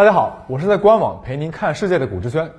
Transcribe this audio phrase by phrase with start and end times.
[0.00, 2.50] 大家好，我是在官网陪您看世界的古之轩。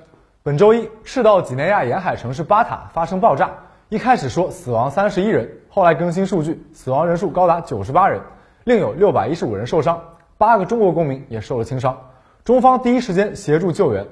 [0.44, 3.50] 本周一，赤道几内亚沿海城市巴塔发生爆炸，
[3.88, 8.20] 一开始说死亡三十一人，后来更新数据，死亡人数高达九十八人，
[8.62, 10.00] 另有六百一十五人受伤，
[10.38, 11.98] 八个中国公民也受了轻伤。
[12.44, 14.06] 中方第一时间协助救援。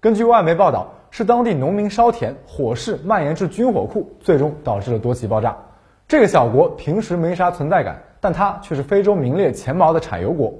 [0.00, 5.54] 根据外媒报道，是当地农民烧田，火势蔓延至军火库，最终导致了多起爆炸。
[6.08, 10.54] 这个小国平时没啥存在感，但它却是非洲名列前茅的产油国。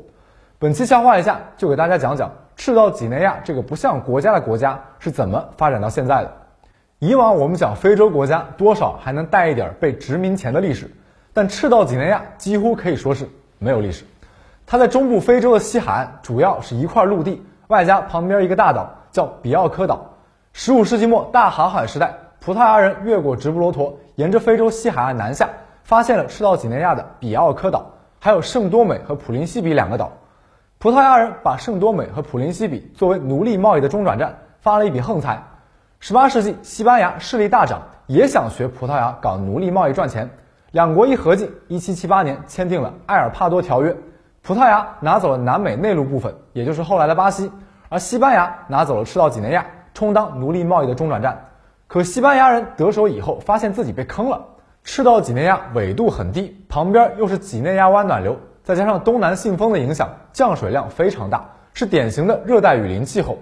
[0.60, 6.30] 本期消化一下，就给大家讲讲赤道几内亚这个不像国家的国家是怎么发展到现在的。
[6.98, 10.90] 以往我们讲非洲国家，多少还能带一点被殖民前的历史，
[11.32, 13.26] 但赤道几内亚几乎可以说是
[13.58, 14.04] 没有历史。
[14.66, 20.10] 它在中部非洲的西海岸，主要是一块陆地，外加旁边一个大岛叫比奥科岛。
[20.52, 25.48] 十五世纪末大航海时代，葡萄牙人越过直布罗陀，沿着非洲西海岸南下，
[25.84, 27.86] 发现了赤道几内亚的比奥科岛，
[28.18, 30.12] 还有圣多美和普林西比两个岛。
[30.82, 35.42] 葡萄牙人把圣多美和普林西比作为奴隶贸易的中转站，发了一笔横财。
[35.98, 40.30] 十八世纪，西班牙势力大涨，也想学葡萄牙搞奴隶贸易赚钱。
[40.70, 43.92] 两国一合计，一七七八年签订了《埃尔帕多条约》，
[44.40, 47.52] 葡萄牙拿走了南美内陆部分，也就是后来的巴西，
[47.90, 51.48] 而西班牙拿走了赤道几内亚，充当奴隶贸易的中转站。
[51.88, 54.46] 可西班牙人得手以后，发现自己被坑了。
[54.82, 58.38] 赤道几内亚纬度很低，旁边又是几内亚湾暖流。
[58.70, 63.38] 再加上东南信风的影响，降水量非常大，是典型的热带雨林气候，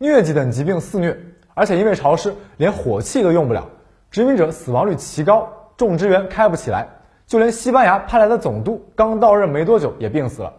[0.00, 1.16] 疟疾等疾病肆虐，
[1.54, 3.68] 而且因为潮湿，连火器都用不了，
[4.10, 6.88] 殖民者死亡率奇高，种植园开不起来，
[7.28, 10.54] 就连西班牙派来的总督刚到任没多久也病死了。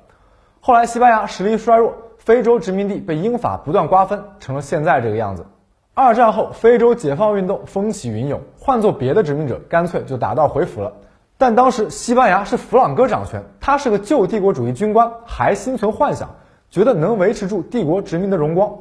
[0.61, 5.45] 后来西班牙实力衰弱，非洲殖民地被英法不断瓜分，成了现在这个样子。
[5.93, 10.93] 二战后，非洲解放运动风起云涌，换做别的殖民者，干脆就打道回府了。
[11.37, 16.29] 但当时西班牙是弗朗哥掌权，他是个旧帝国主义军官，还心存幻想，
[16.71, 18.73] 觉得能维持住帝国殖民的荣光，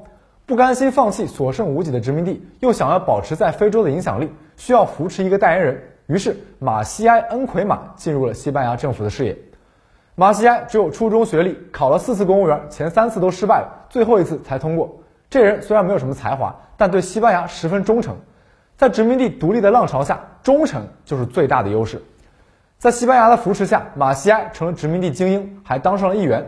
[0.47, 5.83] 不甘心放弃所剩无几的殖民地，又想要保持在非洲的影响力，需要扶持一个代言人。
[6.07, 9.37] 于是马西埃·恩奎马进入了西班牙政府的视野。
[10.15, 14.97] 马西埃只有初中学历，考了四次公务员，前三次都失败了，最后一次才通过。
[15.29, 18.17] 这人虽然没有什么才华，但对西班牙十分忠诚。
[18.77, 22.01] 在殖民地独立的浪潮下，忠诚就是最大的优势。
[22.85, 26.47] 在西班牙的扶持下，马西埃成了殖民地精英，还当上了议员。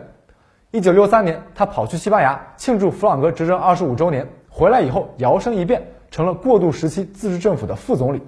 [0.69, 8.21] 一九六三年，他跑去西班牙庆祝弗朗哥执政二十五周年，回来以后摇身一变成了过渡时期自治政府的副总理。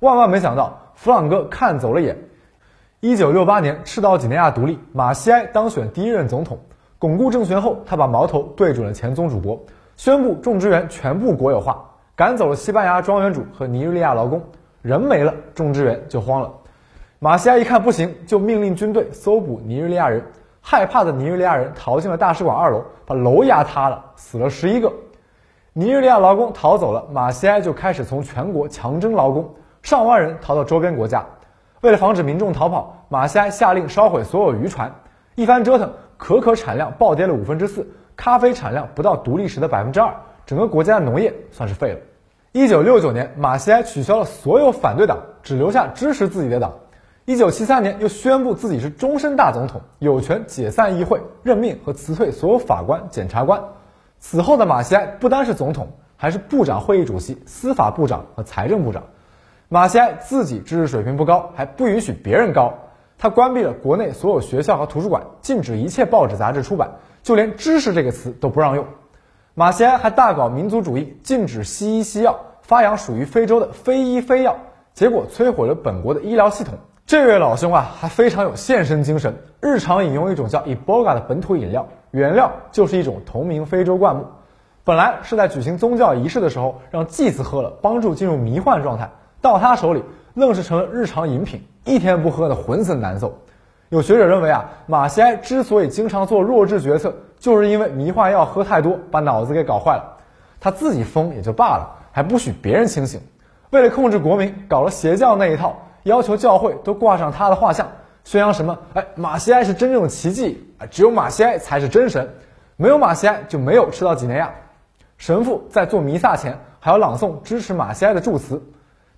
[0.00, 2.18] 万万没想到，弗朗哥看走了眼。
[2.98, 6.58] 一九六八年，赤道几内亚独立，马西埃当选第一任总统，
[6.98, 9.56] 巩固政权后，他把矛头对准了前宗主国，
[9.94, 14.42] 宣布种植园全部国有化，赶走了西班牙庄园主和尼日利亚劳工，
[14.82, 16.52] 人没了，种植园就荒了。
[17.20, 20.24] 马西亚一看不行，就命令军队搜捕尼日利亚人。
[20.60, 24.92] 害怕的尼日利亚人逃进了大使馆二楼，把楼压塌了，死了十一个。
[25.72, 29.52] 尼日利亚劳工逃走了，马西埃就开始从全国强征劳工，
[29.82, 31.26] 上万人逃到周边国家。
[31.80, 34.88] 为了防止民众逃跑，马西埃下令烧毁所有渔船。
[35.34, 40.14] 一番折腾，可可产量暴跌了五分之四，咖啡产量不到独立时的百分之二，
[40.46, 41.98] 整个国家的农业算是废了。
[42.52, 46.72] 一九六九年，马西埃取消了所有反对党，只留下支持自己的党。
[47.28, 53.62] 一九七三年，又宣布自己是终身大总统，有权解散议会、任命和辞退所有法官、检察官。
[54.18, 59.02] 此后的马西埃不单是总统，还是部长会议主席、司法部长和财政部长。
[59.68, 62.72] 马西埃自己知识水平不高，还不允许别人高。
[63.18, 68.86] 他关闭了国内所有学校和图书馆，禁止一切报纸杂志出版，就连“知识”这个词都不让用。
[69.52, 74.56] 马西埃还大搞民族主义，禁止西医西药，发扬属于非洲的非医非药，
[74.94, 76.78] 结果摧毁了本国的医疗系统。
[77.08, 84.26] 这位老兄啊，还非常有献身精神，日常饮用一种叫 Eboga 的本土饮料，原料就是一种同名非洲灌木。
[84.84, 89.08] 本来是在举行宗教仪式的时候让祭司喝了，帮助进入迷幻状态，
[89.40, 90.04] 到他手里
[90.34, 93.32] 愣是成了日常饮品，一天不喝的浑身难受。
[93.88, 100.04] 有学者认为啊，马西埃之所以经常做弱智决策，就是因为迷幻药喝太多，把脑子给搞坏了。
[100.60, 103.18] 他自己疯也就罢了，还不许别人清醒，
[103.70, 105.74] 为了控制国民，搞了邪教那一套。
[106.04, 107.86] 要求教会都挂上他的画像，
[108.24, 108.78] 宣扬什么？
[108.94, 110.86] 哎，马西埃是真正的奇迹啊！
[110.90, 112.28] 只有马西埃才是真神，
[112.76, 114.50] 没有马西埃就没有赤道几内亚。
[115.16, 118.62] 神父在做弥撒前还要朗诵支持马西埃的祝词。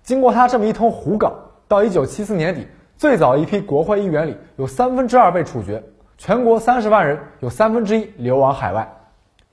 [0.03, 1.33] 经过他这么一通胡搞，
[1.67, 2.67] 到一九七四年底，
[2.97, 5.83] 最早一批国会议员里有三分之二被处决，
[6.17, 8.91] 全国三十万人有三分之一流亡海外。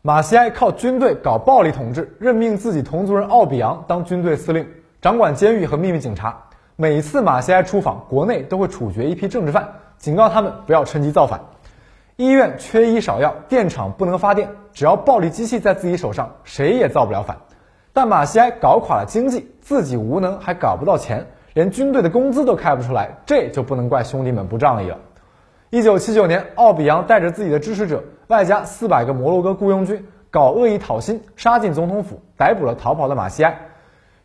[0.01, 4.67] 马西埃靠军队搞暴力统治，任命自己同族人奥比昂当军队司令，
[5.03, 6.45] 掌管监狱和秘密警察。
[6.81, 11.41] 每次马西埃出访，国内都会处决一批政治犯，警告他们不要趁机造反。
[12.15, 17.39] 医院缺医少药，电厂不能发电，只要暴力机器在自己手上，谁也造不了反。
[17.93, 24.99] 但马歇埃搞垮了经济，自己无能还搞不到钱，连军队的工资都开不出来，这就不能怪兄弟们不仗义了。
[25.71, 33.59] 一九七九年，奥比扬带着自己的支持者，外加四百个摩洛哥雇佣军，搞恶意讨薪，杀进总统府，逮捕了逃跑的马歇埃。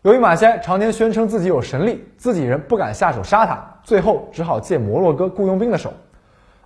[0.03, 5.93] 由于马歇尔常年宣称自己有神力，自己人不敢下手杀他，最后只好借摩洛哥雇佣兵的手。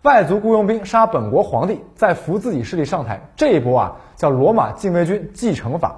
[0.02, 5.98] 外族雇佣兵杀本国皇帝，再扶自己势力上台，这一波啊叫罗马禁卫军继承法。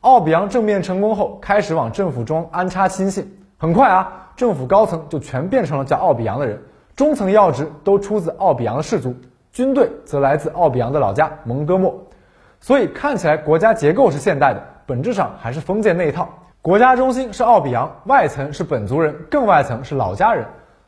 [0.00, 6.58] 奥比昂政变成功后，开始往政府中安插亲信，很快啊，政府高层就全变成了叫奥比昂的人。
[6.94, 9.14] 中层要职都出自奥比昂的氏族，
[9.52, 11.94] 军队则来自奥比昂的老家蒙哥莫，
[12.60, 16.26] 所以看起来国家结构是现代的，本质上还是封建那一套。
[16.66, 20.44] 国家中心是奥比扬，外层是本族人，更外层是老家人。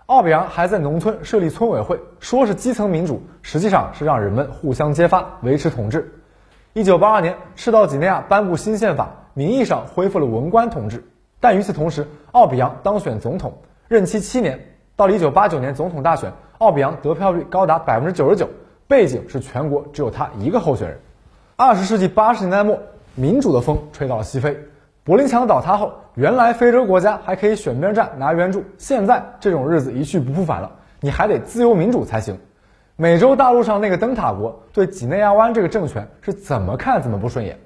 [0.06, 6.12] 奥比扬还在农村设立村委会，说是基层民主，实际上是让人们互相揭发，维持统治。
[6.72, 11.00] 一九八二年，赤道几内亚颁布新宪法，名义上恢复了文官统治，
[11.38, 14.58] 但与此同时，奥比扬当选总统，任期七年。
[14.96, 18.48] 到了一九八九年总统大选，奥比扬得票率高达百分之九十九，
[18.88, 20.98] 背景是全国只有他一个候选人。
[21.54, 22.76] 二十世纪八十年代末，
[23.14, 24.58] 民主的风吹到了西非，
[25.08, 30.70] 柏林墙倒塌后，原来非洲国家还可以选边站拿援助，现在这种日子一去不复返了，
[31.00, 32.38] 你还得自由民主才行。
[32.94, 37.58] 美洲大陆上那个灯塔国对几内亚湾这个政权是怎么看怎么不顺眼。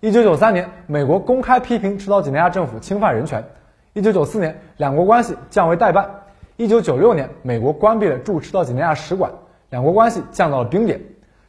[0.00, 3.44] 一九九三年，美国公开批评赤道几内亚政府侵犯人权。
[3.92, 6.08] 一九九四年，两国关系降为代办。
[6.56, 9.30] 一九九六年，美国关闭了驻赤道几内亚使馆，
[9.68, 10.98] 两国关系降到了冰点。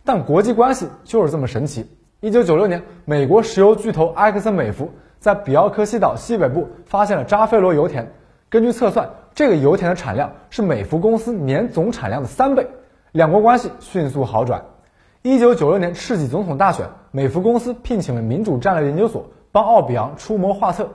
[0.03, 1.89] 但国际关系就是这么神奇。
[2.19, 4.91] 一九九六年，美国石油巨头埃克森美孚
[5.27, 8.13] 在比奥科西岛西北部发现了扎菲罗油田，
[8.49, 12.69] 根据测算，这个油田的产量是美孚公司年总产量的三倍。
[13.11, 14.63] 两国关系迅速好转。
[15.23, 20.91] 一九九六年赤几总统大选，美孚公司聘请了民主战略研究所帮奥比昂出谋划策。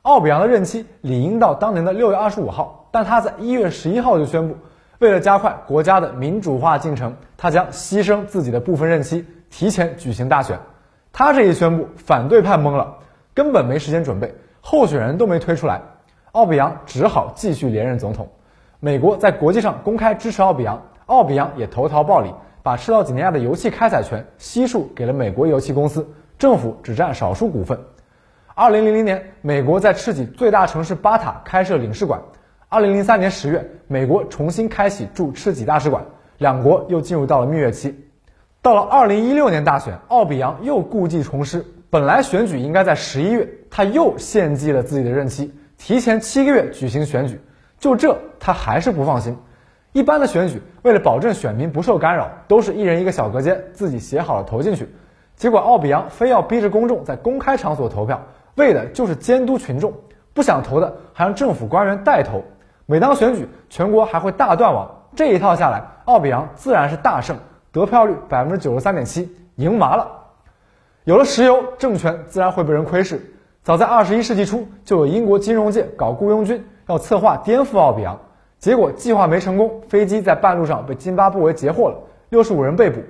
[0.00, 2.88] 奥比昂的任期理应到当年的六月二十五号。
[2.90, 4.56] 但他在一月十一号就宣布，
[4.98, 10.58] 为了加快国家的民主化进程，他将牺牲自己的部分任期，提前举行大选。
[11.12, 12.96] 他这一宣布，反对派懵了，
[13.34, 15.82] 根本没时间准备，候选人都没推出来，
[16.32, 18.28] 奥比扬只好继续连任总统。
[18.78, 22.32] 美国在国际上公开支持奥比扬，奥比扬也投桃报李，
[22.62, 26.08] 把赤道几内亚的油气开采权悉数给了美国油气公司，
[26.38, 27.78] 政府只占少数股份。
[28.54, 32.20] 二零零零年，美国在赤几最大城市巴塔开设领事馆。
[32.68, 36.04] 二零零三年十月，美国重新开启驻赤几大使馆，
[36.38, 37.92] 两国又进入到了蜜月期。
[38.62, 41.64] 到了二零一六年大选，奥比扬又故技重施，
[41.94, 47.40] 本来选举应该在十一月，他又献祭了自己的任期，提前七个月举行选举。
[47.78, 49.38] 就这，他还是不放心。
[49.92, 54.92] 一般的选举，为了保证选民不受干扰，都是一人一个小隔间，自己写好了投进去。
[55.36, 58.20] 结果奥比扬非要逼着公众在公开场所投票，
[58.56, 59.92] 为的就是监督群众，
[60.32, 62.42] 不想投的还让政府官员代投。
[62.86, 64.90] 每当选举，全国还会大断网。
[65.14, 67.36] 这一套下来，奥比扬自然是大胜，
[67.70, 70.23] 得票率百分之九十三点七，赢麻了。
[71.04, 73.20] 有了石油，政权自然会被人窥视。
[73.62, 78.18] 早在二十一世纪初，就有英国金融界搞雇佣军，要策划颠覆奥比昂。
[78.58, 81.96] 结果计划没成功，飞机在半路上被津巴布韦截获了，
[82.30, 83.02] 六十五人被捕。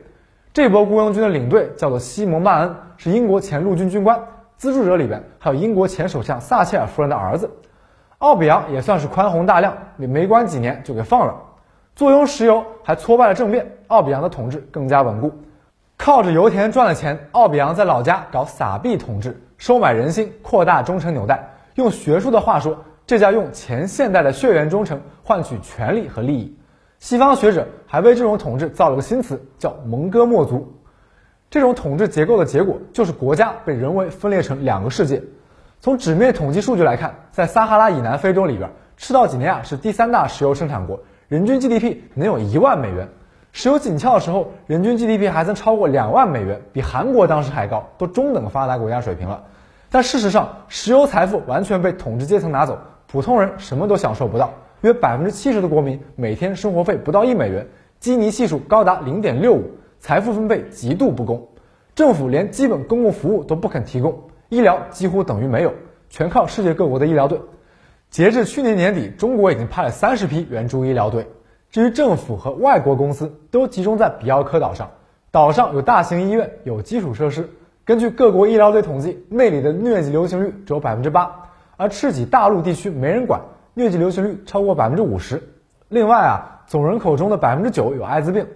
[0.52, 4.20] 这波雇佣军的领队叫做西蒙曼恩，是英国前陆军军官。
[4.56, 7.48] 资助者里边还有英国前首相撒切尔夫人的儿子。
[8.18, 11.36] 奥比昂也算是宽宏大量，没没关几年就给放了。
[11.94, 15.30] 坐拥石油，还挫败了政变，奥比昂的统治更加稳固。
[15.96, 21.50] 靠着油田赚了钱，奥比昂在老家搞撒币统治，收买人心，扩大忠诚纽带。
[21.76, 26.56] 用学术的话说，这叫用前现代的血缘忠诚换取权力和利益。
[26.98, 30.74] 西方学者还为这种统治造了个新词，叫蒙哥莫族。
[31.48, 35.22] 这种统治结构的结果，就是国家被人为分裂成两个世界。
[35.80, 40.98] 从纸面统计数据来看，在撒哈拉以南非洲里边，赤道几内亚是第三大石油生产国，
[41.28, 43.08] 人均 GDP 能有一万美元。
[43.54, 49.44] 石油紧俏的时候，人均 GDP 还曾超过两万美元，比韩国当时还高，都中等发达国家水平了。
[49.90, 54.52] 但事实上，石油财富完全被统治阶层拿走，普通人什么都享受不到。
[54.80, 57.68] 约百分之七十的国民每天生活费不到一美元，
[58.00, 59.70] 基尼系数高达零点六五，
[60.00, 61.46] 财富分配极度不公，
[61.94, 64.20] 政府连基本公共服务都不肯提供。
[64.48, 65.72] 医疗几乎等于没有，
[66.10, 67.40] 全靠世界各国的医疗队。
[68.10, 71.28] 截至去年年底，中国已经派了三十批援助医疗队。
[71.74, 74.88] 至于政府和外国公司，都集中在比奥科岛上。
[75.32, 77.50] 岛上有大型医院，有基础设施。
[77.84, 83.40] 根据各国医疗队统计，那里的疟疾流行率只有百分之八，而赤几大陆地区没人管，
[83.74, 85.42] 疟疾流行率超过百分之五十。
[85.88, 88.46] 另外啊，总人口中的百分之九有艾滋病。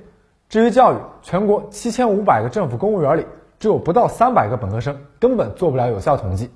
[0.49, 3.27] 至于教育，全国七千五百个政府公务员里，
[3.59, 6.53] 只有不到三百个本科生，根本做不了有效统计。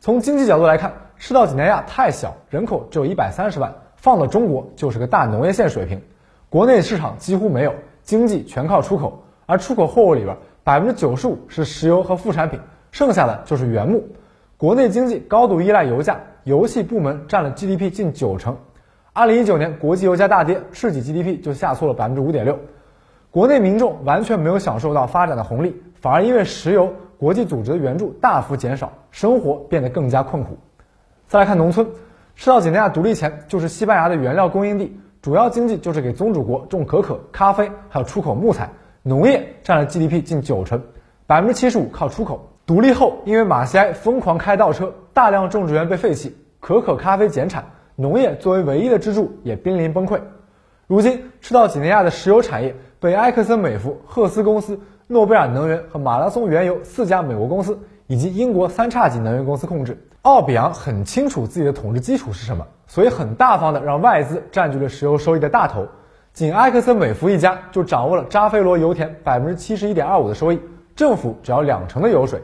[0.00, 6.00] 从经济角度来看，赤道几内亚太小，人口只有一百三十万，放到中国就是个大农业县水平，
[6.48, 12.58] 国内市场几乎没有，经济全靠出口，而出口货物里边百分之九十五是石油和副产品，
[12.90, 14.02] 剩下的就是原木。
[14.56, 18.56] 国内经济高度依赖油价，油气部门占了 GDP 近九成。
[19.12, 22.58] 二零一九年国际油价大跌，赤己 GDP 就下挫了百分之五点六。
[23.30, 30.56] 国内民众完全没有享受到发展的红利，反而因为石油、国际组织的援助大幅减少，生活变得更加困苦。
[31.26, 31.86] 再来看农村，
[32.40, 38.70] 赤道几内亚独立前就是西班牙的原料供应地，主要经济就是给宗主国种可可、咖啡，还有出口木材，
[39.02, 40.82] 农业占了 GDP 近九成，
[41.26, 42.48] 百分之七十五靠出口。
[42.64, 47.62] 独立后，因为马西埃疯狂开倒车，大量种植园被废弃，可可、咖啡减产，
[47.94, 50.18] 农业作为唯一的支柱也濒临崩溃。
[50.86, 52.74] 如今，赤道几内亚的石油产业。
[53.00, 60.06] 被埃克森美孚、赫斯公司、诺贝尔能源和马拉松原油四家美国公司以及英国三叉戟能源公司控制。
[60.22, 65.86] 奥比昂很清楚自己的统治基础是什么，所以很大方的让外资占据了石油收益的大头。
[66.34, 70.60] 仅埃克森美孚一家就掌握了扎菲罗油田百分之七十一点二五的收益，
[70.94, 72.38] 政府只要两成的油水。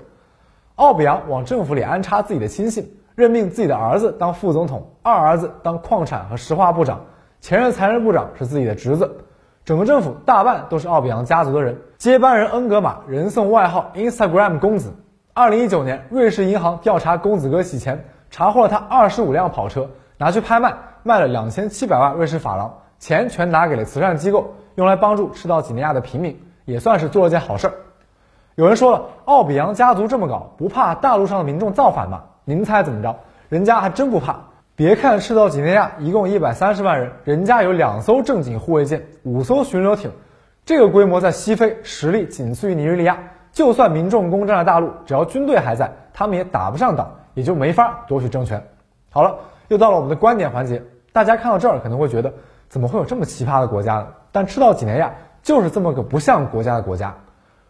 [0.76, 6.98] 奥比昂往政府里安插自己的亲信，任命自己的儿子当副总统，二儿子当矿产和石化部长，
[7.42, 9.14] 前任财政部长是自己的侄子。
[9.66, 14.90] 整个政府大半都是奥比昂家族的人，接班人恩格玛人送外号 Instagram 公子。
[15.38, 27.74] 二零一九年，瑞士银行调查公子哥洗钱，查获了他二十五辆跑车，拿去拍卖，卖了两千七百万瑞士法郎，钱全拿给了慈善机构，用来帮助赤道几内亚的平民，也算是做了件好事儿。
[28.54, 32.22] 有人说了，奥比扬家族这么搞，不怕大陆上的民众造反吗？
[32.46, 33.16] 您猜怎么着？
[33.50, 34.36] 人家还真不怕。
[34.74, 40.12] 别看赤道几内亚一共一百三十万人，人家有两艘正经护卫舰，五艘巡逻艇，
[40.64, 43.18] 这个规模在西非实力仅次于尼日利亚。
[43.56, 48.62] 就算民众攻占了大陆，只要军队还在，他们也打不上岛，也就没法夺取政权。
[49.08, 50.82] 好了，又到了我们的观点环节。
[51.10, 52.34] 大家看到这儿可能会觉得，
[52.68, 54.08] 怎么会有这么奇葩的国家呢？
[54.30, 57.16] 但赤道几内亚就是这么个不像国家的国家。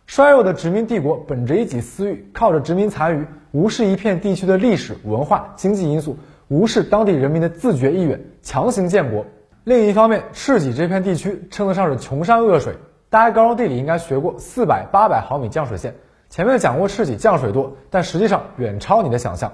[0.07, 6.19] 衰弱的殖民帝国本着一己私欲，靠着殖民残余，无视一片地区的历史文化、经济因素。
[6.49, 9.25] 无视当地人民的自觉意愿，强行建国。
[9.62, 12.75] 另一方面，赤脊这片地区称得上是穷山恶水。
[13.16, 15.94] 大家高中地理应该学过四百、八百毫米降水线，
[16.28, 19.50] 前面讲过赤脊降水多，但实际上远超你的想象。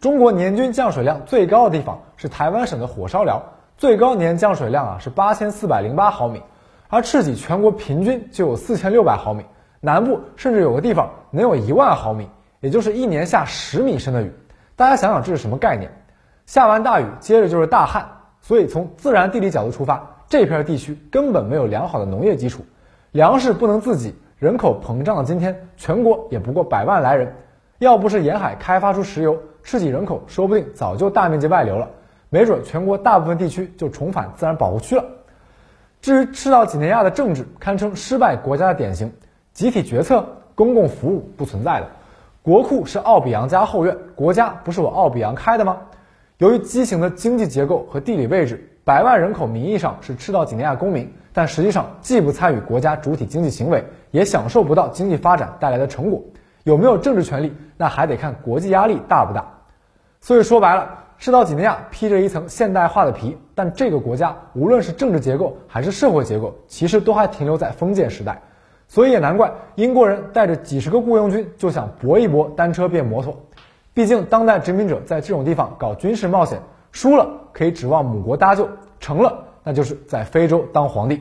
[0.00, 3.42] 中国年均降水量最高的地方是台湾省的火烧寮，
[3.76, 6.42] 最高年降水量啊是八千四百零八毫米，
[6.88, 9.44] 而赤脊全国平均就有四千六百毫米，
[9.80, 12.26] 南部甚至有个地方能有一万毫米，
[12.60, 14.32] 也就是一年下十米深的雨。
[14.76, 15.92] 大家想想这是什么概念？
[16.46, 18.02] 下完大雨，接着就是大旱，
[18.40, 22.64] 所以从自然地理角度出发，这片地区根本没有良好的农业基础，
[23.14, 27.32] 粮食不能自给，人口膨胀的今天，全国也不过百万来人。
[27.78, 31.88] 要不是沿海开发出石油，赤脊人口说不定早就大面积外流了，
[32.28, 35.04] 没准全国大部分地区就重返自然保护区了。
[36.02, 39.12] 至于赤道几内亚的政治，堪称失败国家的典型，
[39.52, 41.86] 集体决策、公共服务不存在的，
[42.42, 45.76] 国库是奥比扬家后院，国家不是我奥比扬开的吗？
[46.38, 56.22] 由于畸形的经济结构和地理位置，百万人口名义上是赤道几内亚公民，但实际上既不参与国家主体经济行为，也享受不到经济发展带来的成果。
[56.62, 59.44] 有没有政治权利，那还得看国际压力大不大。
[60.20, 60.88] 所以说白了，
[61.18, 68.40] 赤道几内亚披着一层现代化的皮，但这个国家无论是政治结构还是社会结构，其实都还停留在封建时代。
[68.86, 73.36] 所以也难怪英国人带着几十个雇佣军就想搏一搏单车变摩托。
[73.92, 76.60] 毕竟，当代殖民者在这种地方搞军事冒险，
[76.92, 78.68] 输了可以指望母国搭救，
[79.00, 81.20] 成了那就是在非洲当皇帝。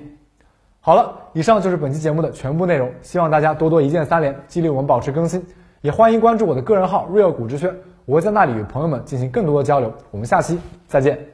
[0.82, 5.44] 好了，以上就是本期节目的全部内容，希望大家多多一键三连，激励我们保持更新。
[5.82, 7.74] 也欢迎关注我的个人号 real 股之轩，
[8.06, 9.92] 我会在那里与朋友们进行更多的交流。
[10.12, 11.33] 我们下期再见。